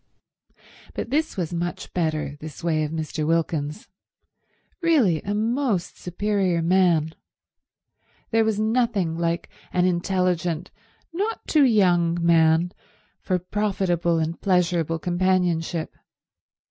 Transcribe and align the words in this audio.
But 0.95 1.11
this 1.11 1.37
was 1.37 1.53
much 1.53 1.93
better, 1.93 2.35
this 2.39 2.63
way 2.63 2.83
of 2.83 2.89
Mr. 2.91 3.23
Wilkins's. 3.27 3.87
Really 4.81 5.21
a 5.21 5.35
most 5.35 5.99
superior 5.99 6.63
man. 6.63 7.13
There 8.31 8.43
was 8.43 8.59
nothing 8.59 9.15
like 9.15 9.47
an 9.71 9.85
intelligent, 9.85 10.71
not 11.13 11.45
too 11.45 11.65
young 11.65 12.17
man 12.19 12.71
for 13.19 13.37
profitable 13.37 14.17
and 14.17 14.41
pleasurable 14.41 14.97
companionship. 14.97 15.95